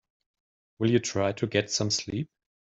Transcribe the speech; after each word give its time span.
Will 0.79 0.89
you 0.89 0.97
try 0.97 1.31
to 1.33 1.45
get 1.45 1.69
some 1.69 1.91
sleep? 1.91 2.27